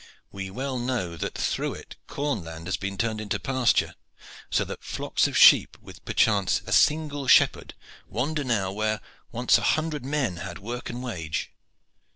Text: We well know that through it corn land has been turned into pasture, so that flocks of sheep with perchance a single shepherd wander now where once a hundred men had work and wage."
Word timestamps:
We 0.31 0.49
well 0.49 0.79
know 0.79 1.15
that 1.15 1.37
through 1.37 1.75
it 1.75 1.95
corn 2.07 2.43
land 2.43 2.65
has 2.65 2.75
been 2.75 2.97
turned 2.97 3.21
into 3.21 3.39
pasture, 3.39 3.93
so 4.49 4.65
that 4.65 4.83
flocks 4.83 5.27
of 5.27 5.37
sheep 5.37 5.77
with 5.79 6.03
perchance 6.05 6.59
a 6.65 6.71
single 6.71 7.27
shepherd 7.27 7.75
wander 8.07 8.43
now 8.43 8.71
where 8.71 8.99
once 9.31 9.59
a 9.59 9.73
hundred 9.77 10.03
men 10.03 10.37
had 10.37 10.57
work 10.57 10.89
and 10.89 11.03
wage." 11.03 11.51